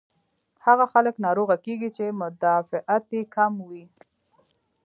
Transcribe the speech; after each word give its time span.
هاغه 0.63 0.85
خلک 0.93 1.15
ناروغه 1.25 1.55
کيږي 1.65 1.89
چې 1.97 2.17
مدافعت 2.21 3.05
ئې 3.15 3.21
کم 3.35 3.53
وي 3.69 3.83